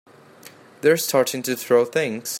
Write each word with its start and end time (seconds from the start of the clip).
They're 0.81 0.97
starting 0.97 1.43
to 1.43 1.55
throw 1.55 1.85
things! 1.85 2.29